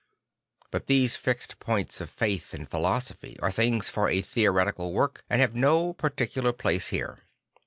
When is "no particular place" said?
5.53-6.87